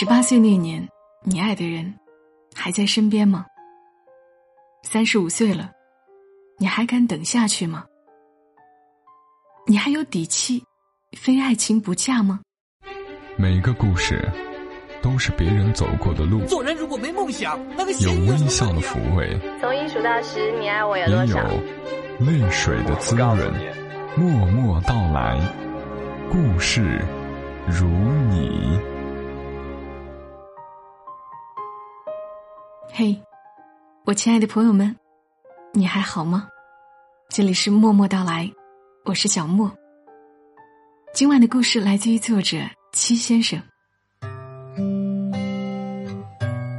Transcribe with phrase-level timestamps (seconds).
[0.00, 0.88] 十八岁那年，
[1.26, 1.94] 你爱的人
[2.56, 3.44] 还在身边吗？
[4.82, 5.70] 三十五岁了，
[6.58, 7.84] 你还敢等下去吗？
[9.66, 10.64] 你还有底气，
[11.18, 12.40] 非爱情不嫁吗？
[13.36, 14.26] 每个故事
[15.02, 21.46] 都是别人走过的路，做人如果没梦想，那个有微笑的抚慰，从一数到十，你爱我有也有多少？
[22.20, 23.36] 泪水的滋润。
[24.16, 25.38] 默默到来，
[26.30, 27.04] 故事
[27.66, 27.86] 如
[28.30, 28.80] 你。
[32.92, 33.16] 嘿，
[34.04, 34.94] 我亲爱的朋友们，
[35.72, 36.48] 你还好吗？
[37.28, 38.50] 这里是默默到来，
[39.04, 39.70] 我是小莫。
[41.14, 42.58] 今晚的故事来自于作者
[42.92, 43.62] 七先生。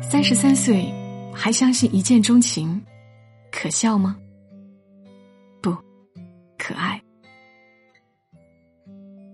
[0.02, 0.94] 三十三岁
[1.34, 2.84] 还相信一见钟情，
[3.52, 4.18] 可笑吗？
[5.62, 5.76] 不，
[6.58, 7.02] 可爱。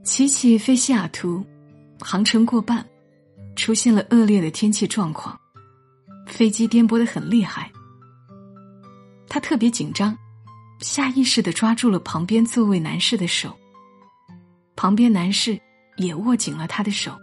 [0.04, 1.44] 琪琪飞西雅图，
[1.99, 2.85] 航程过半，
[3.55, 5.37] 出现了恶劣的天气状况。
[6.28, 7.72] 飞机颠簸的很厉害，
[9.28, 10.16] 他特别紧张，
[10.80, 13.58] 下意识的抓住了旁边座位男士的手。
[14.76, 15.60] 旁边男士
[15.98, 17.18] 也握紧了他的手。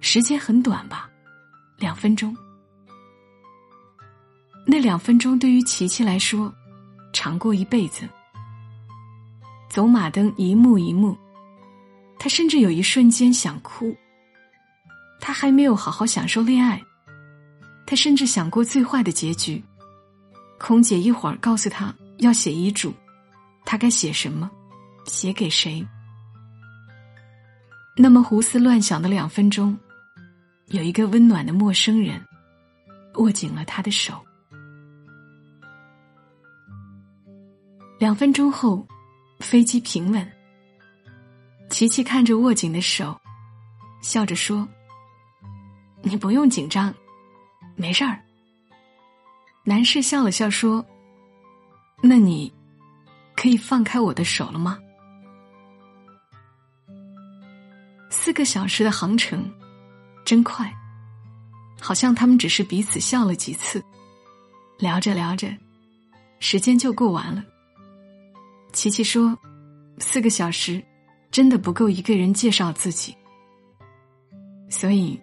[0.00, 1.10] 时间很短吧，
[1.78, 2.36] 两分钟。
[4.66, 6.54] 那两分钟对于琪琪来说，
[7.12, 8.08] 长过一辈子。
[9.68, 11.18] 走马灯一幕一幕，
[12.18, 13.96] 他甚至有一瞬间想哭。
[15.20, 16.80] 他还没有好好享受恋爱。
[17.86, 19.62] 他甚至想过最坏的结局。
[20.58, 22.94] 空姐一会儿告诉他要写遗嘱，
[23.64, 24.50] 他该写什么，
[25.04, 25.86] 写给谁？
[27.96, 29.76] 那么胡思乱想的两分钟，
[30.68, 32.20] 有一个温暖的陌生人
[33.14, 34.14] 握紧了他的手。
[37.98, 38.86] 两分钟后，
[39.40, 40.26] 飞机平稳。
[41.70, 43.18] 琪琪看着握紧的手，
[44.02, 44.66] 笑着说
[46.02, 46.94] ：“你不用紧张。”
[47.76, 48.20] 没事儿。
[49.64, 50.84] 男士笑了笑说
[52.02, 52.52] ：“那你
[53.34, 54.78] 可以放开我的手了吗？”
[58.10, 59.50] 四个小时的航程，
[60.24, 60.72] 真快，
[61.80, 63.82] 好像他们只是彼此笑了几次，
[64.78, 65.48] 聊着聊着，
[66.40, 67.44] 时间就过完了。
[68.72, 69.38] 琪琪说
[69.98, 70.82] ：“四个小时
[71.30, 73.16] 真的不够一个人介绍自己，
[74.68, 75.20] 所以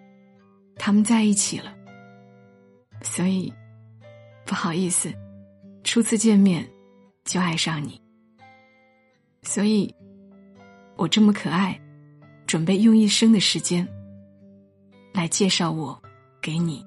[0.76, 1.74] 他们在一起了。”
[3.02, 3.52] 所以，
[4.46, 5.12] 不好意思，
[5.84, 6.66] 初次见面
[7.24, 8.00] 就爱上你。
[9.42, 9.92] 所以，
[10.96, 11.78] 我这么可爱，
[12.46, 13.86] 准备用一生的时间
[15.12, 16.00] 来介绍我
[16.40, 16.84] 给你。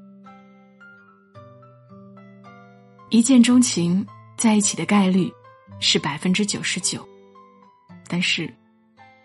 [3.10, 4.06] 一见钟情
[4.38, 5.32] 在一起的概率
[5.80, 7.08] 是百分之九十九，
[8.08, 8.52] 但是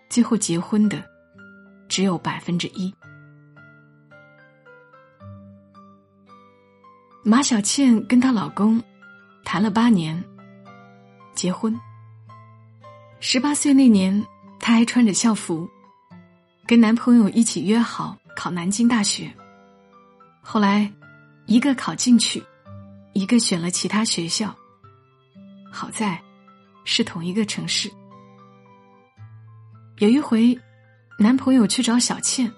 [0.09, 1.03] 最后结婚的
[1.89, 2.93] 只有百分之一。
[7.23, 8.81] 马小倩跟她老公
[9.43, 10.23] 谈了八年，
[11.35, 11.79] 结婚。
[13.19, 14.25] 十八岁那年，
[14.59, 15.69] 她还穿着校服，
[16.65, 19.31] 跟男朋友一起约好考南京大学。
[20.41, 20.91] 后来，
[21.45, 22.43] 一个考进去，
[23.13, 24.55] 一个选了其他学校。
[25.71, 26.19] 好在，
[26.85, 27.87] 是同一个城市。
[29.99, 30.57] 有一回，
[31.19, 32.51] 男朋友去找小倩，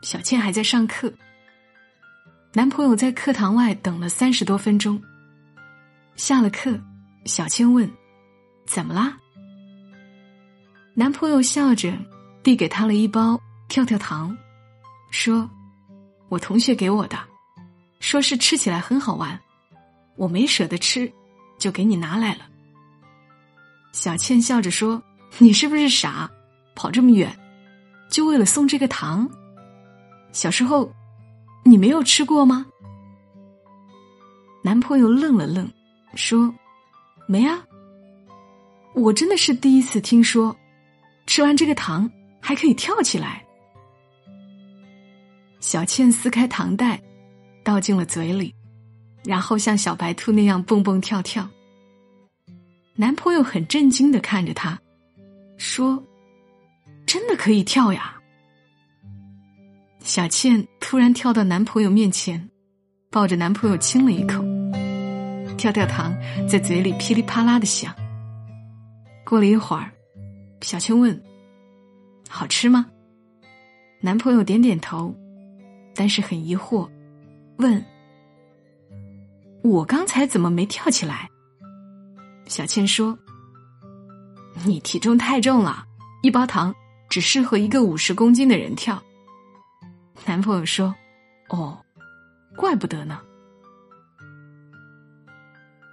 [0.00, 1.12] 小倩还在上课。
[2.56, 4.98] 男朋友在课堂外等了三十多分钟。
[6.14, 6.80] 下了课，
[7.26, 7.86] 小倩问
[8.64, 9.14] ：“怎么啦？”
[10.96, 11.92] 男朋友笑着
[12.42, 14.34] 递给她了一包跳跳糖，
[15.10, 15.50] 说
[16.30, 17.18] ：“我同学给我的，
[18.00, 19.38] 说是吃起来很好玩，
[20.16, 21.12] 我没舍得吃，
[21.58, 22.46] 就给你拿来了。”
[23.92, 25.02] 小倩笑着说
[25.36, 26.30] ：“你是不是傻？
[26.74, 27.38] 跑这么远，
[28.08, 29.28] 就为了送这个糖？
[30.32, 30.90] 小时候。”
[31.66, 32.64] 你没有吃过吗？
[34.62, 35.68] 男朋友愣了愣，
[36.14, 36.54] 说
[37.26, 37.60] ：“没啊。”
[38.94, 40.56] 我真的是第一次听说，
[41.26, 42.08] 吃完这个糖
[42.40, 43.44] 还可以跳起来。
[45.58, 47.02] 小倩撕开糖袋，
[47.64, 48.54] 倒进了嘴里，
[49.24, 51.48] 然后像小白兔那样蹦蹦跳跳。
[52.94, 54.78] 男朋友很震惊的看着她，
[55.58, 56.00] 说
[57.04, 58.12] ：“真的可以跳呀？”
[60.06, 62.48] 小倩突然跳到男朋友面前，
[63.10, 64.40] 抱着男朋友亲了一口，
[65.58, 66.14] 跳跳糖
[66.48, 67.92] 在嘴里噼里啪啦的响。
[69.24, 69.90] 过了一会儿，
[70.60, 71.20] 小倩问
[72.30, 72.86] ：“好吃吗？”
[74.00, 75.12] 男朋友点点头，
[75.92, 76.88] 但是很疑惑，
[77.56, 77.84] 问
[79.64, 81.28] ：“我刚才怎么没跳起来？”
[82.46, 83.18] 小倩说
[84.64, 85.84] ：“你体重太重了，
[86.22, 86.72] 一包糖
[87.10, 89.02] 只适合一个五十公斤的人跳。”
[90.24, 90.94] 男朋友说
[91.50, 91.78] ：“哦，
[92.56, 93.20] 怪不得呢。”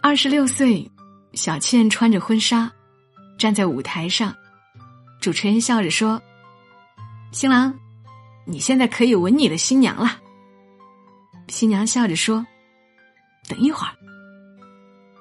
[0.02, 0.90] 二十六岁，
[1.34, 2.72] 小倩穿着婚纱，
[3.38, 4.36] 站在舞台上，
[5.20, 6.22] 主持人笑着说
[7.32, 7.74] ：“新郎，
[8.46, 10.20] 你现在可以吻你的新娘了。”
[11.50, 12.46] 新娘笑着说
[13.48, 13.94] ：“等一会儿。”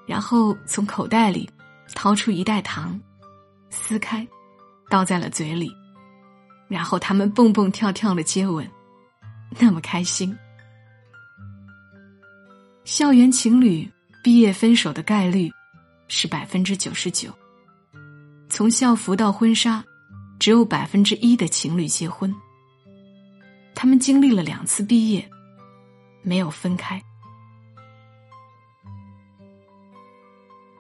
[0.06, 1.48] 然后从口袋里
[1.94, 3.00] 掏出一袋糖，
[3.70, 4.26] 撕开，
[4.90, 5.70] 倒在了嘴里，
[6.68, 8.68] 然后他们蹦蹦跳跳的接吻，
[9.58, 10.36] 那么开心。
[12.84, 13.90] 校园情侣
[14.22, 15.50] 毕业分手的概率
[16.08, 17.32] 是百分之九十九，
[18.48, 19.84] 从校服到婚纱，
[20.38, 22.34] 只有百分之一的情侣结婚。
[23.74, 25.28] 他们经历了两次毕业，
[26.22, 27.02] 没有分开。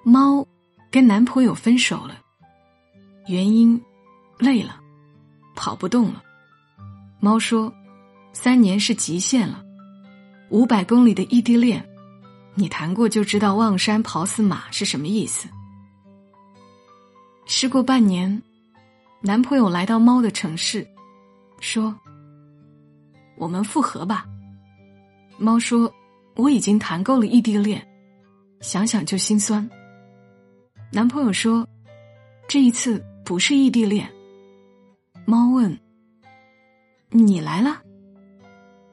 [0.04, 0.46] 猫
[0.90, 2.20] 跟男朋友分手了，
[3.28, 3.80] 原因
[4.38, 4.80] 累了，
[5.54, 6.22] 跑不动了。
[7.20, 7.72] 猫说
[8.32, 9.64] ：“三年是极限了，
[10.48, 11.86] 五百公里的异地恋，
[12.54, 15.48] 你谈过就知道望山跑死马是什么意思。”
[17.46, 18.42] 时过半年，
[19.20, 20.86] 男朋友来到猫的城市，
[21.60, 21.94] 说
[23.36, 24.26] ：“我们复合吧。”
[25.38, 25.92] 猫说
[26.36, 27.86] ：“我已经谈够了异地恋，
[28.60, 29.68] 想想就心酸。”
[30.90, 31.66] 男朋友说
[32.48, 34.10] ：“这一次不是异地恋。”
[35.26, 35.78] 猫问
[37.10, 37.82] ：“你来了？”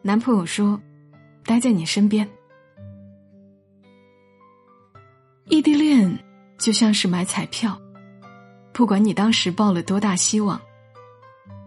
[0.01, 0.79] 男朋友说
[1.45, 2.27] ：“待在你身边。”
[5.45, 6.17] 异地恋
[6.57, 7.79] 就像是买彩票，
[8.71, 10.61] 不管你当时抱了多大希望，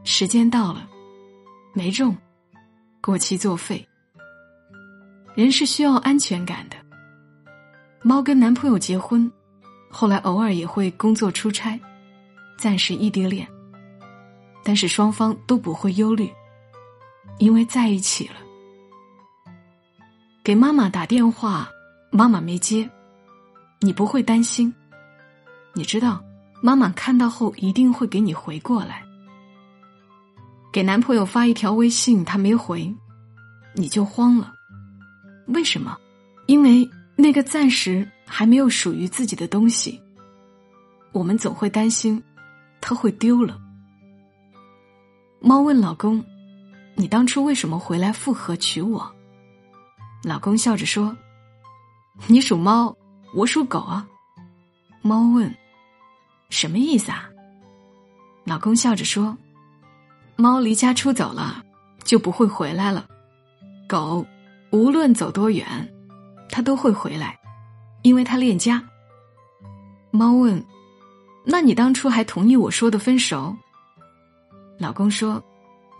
[0.04, 0.88] 时间到了，
[1.72, 2.16] 没中，
[3.00, 3.86] 过期作废。
[5.34, 6.76] 人是需要安全感的。
[8.02, 9.30] 猫跟男朋友结婚。
[9.94, 11.78] 后来偶尔也会工作出差，
[12.56, 13.46] 暂时异地恋。
[14.64, 16.32] 但是双方都不会忧虑，
[17.42, 18.34] 因为在一起了。
[20.44, 21.68] 给妈妈打电话，
[22.12, 22.88] 妈妈没接，
[23.80, 24.72] 你不会担心，
[25.74, 26.22] 你知道
[26.62, 29.02] 妈妈看到后一定会给你回过来。
[30.72, 32.94] 给男朋友发一条微信，他没回，
[33.74, 34.52] 你就慌了。
[35.48, 35.98] 为什么？
[36.46, 38.08] 因为那个暂时。
[38.34, 40.00] 还没有属于自己的东西，
[41.12, 42.22] 我们总会担心，
[42.80, 43.60] 他会丢了。
[45.38, 46.24] 猫问老公
[47.02, 49.12] ：“你当初为什么回来复合娶我？”
[50.22, 51.16] 老公笑着说
[52.30, 52.96] ：“你属猫，
[53.34, 54.06] 我属狗啊。”
[55.02, 55.52] 猫问
[56.48, 57.28] ：“什么意思啊？”
[58.46, 59.36] 老公笑着说
[60.38, 61.60] ：“猫离家出走了，
[62.04, 63.04] 就不会回来了。
[63.88, 64.24] 狗
[64.70, 65.66] 无论走多远，
[66.48, 67.36] 它都会回来。”
[68.02, 68.80] 因为他恋家。
[70.12, 70.64] 猫问
[71.44, 73.56] ：“那你当初还同意我说的分手？”
[74.78, 75.42] 老公说：“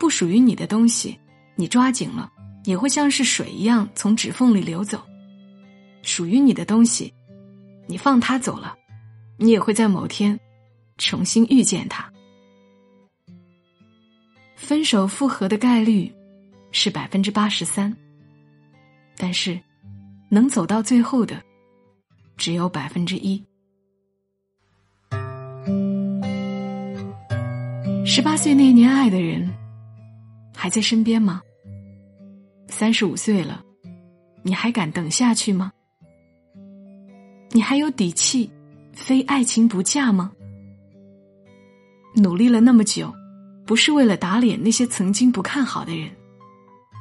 [0.03, 1.17] 不属于你的东西，
[1.55, 2.29] 你抓紧了，
[2.65, 4.99] 也会像是水一样从指缝里流走；
[6.03, 7.15] 属于你的东西，
[7.87, 8.75] 你放他走了，
[9.37, 10.37] 你也会在某天
[10.99, 12.13] 重新遇见他。
[14.57, 16.13] 分手复合的概率
[16.73, 17.97] 是百分之八十三，
[19.17, 19.57] 但是
[20.29, 21.41] 能走到最后的。”
[22.37, 23.41] 只有百分之一。
[28.05, 29.49] 十八岁那年爱的人，
[30.63, 31.43] 还在身边吗？
[32.69, 33.65] 三十五岁了，
[34.45, 35.73] 你还敢等下去吗？
[37.51, 38.49] 你还有底气，
[38.93, 40.31] 非爱情不嫁吗？
[42.15, 43.13] 努力了那么久，
[43.67, 46.09] 不是为了打脸那些曾经不看好的人，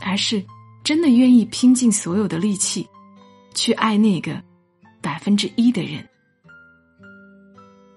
[0.04, 0.44] 而是
[0.84, 2.90] 真的愿意拼尽所有的力气，
[3.54, 4.42] 去爱那个。
[5.04, 6.04] 百分之一的人，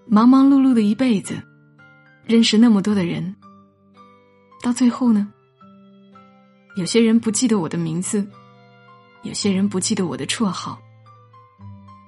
[0.07, 1.43] 忙忙碌碌的一辈子，
[2.27, 3.35] 认识那么多的人，
[4.63, 5.31] 到最后呢？
[6.77, 8.27] 有些人不记得我的名字，
[9.23, 10.79] 有些人不记得我的绰号，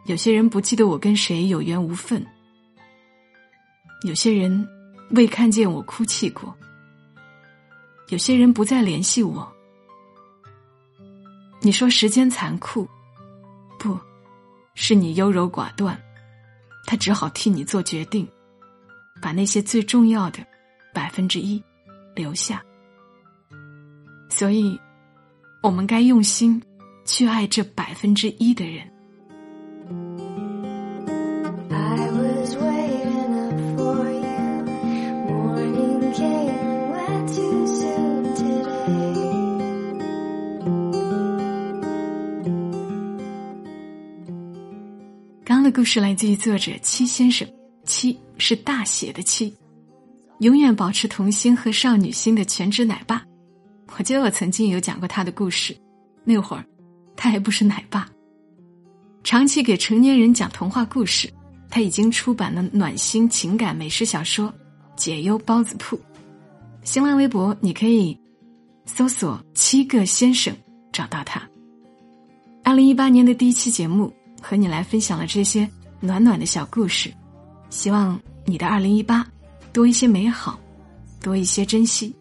[0.05, 2.25] 有些人不记得我跟谁有缘无分，
[4.03, 4.69] 有些人
[5.11, 6.55] 未看见我哭泣过，
[8.09, 9.53] 有些人不再联系我。
[11.61, 12.89] 你说时间残酷，
[13.79, 13.99] 不。
[14.79, 15.99] 是你优柔寡断，
[16.85, 18.29] 他只好替你做决定，
[19.23, 20.47] 把那些最重要的
[20.93, 21.65] 百分之一
[22.15, 22.63] 留下。
[24.39, 24.79] 所以，
[25.63, 26.63] 我们该用心
[27.07, 28.87] 去爱这百分之一的人。
[45.73, 47.47] 故事来自于作者七先生，
[47.85, 49.55] 七是大写的七，
[50.39, 53.23] 永远保持童心和少女心的全职奶爸。
[53.97, 55.77] 我记得我曾经有讲过他的故事，
[56.25, 56.65] 那会儿
[57.17, 58.09] 他还不是奶爸。
[59.25, 61.33] 长期给成年人讲童话故事，
[61.71, 64.49] 他已经出版了暖心情感美食小说
[64.97, 65.97] 《解忧包子铺》。
[66.83, 68.17] 新浪微博你可以
[68.85, 70.55] 搜索“七个先生”
[70.93, 71.43] 找到他。
[72.63, 75.69] 二零一八年的第一期节目，和你来分享了这些
[76.01, 77.13] 暖暖的小故事，
[77.71, 79.27] 希望你的二零一八
[79.73, 80.59] 多一些美好，
[81.21, 82.15] 多一些珍惜。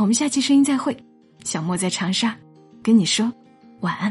[0.00, 0.96] 我们下期声音再会，
[1.44, 2.34] 小莫在长沙，
[2.82, 3.30] 跟你说
[3.80, 4.10] 晚安。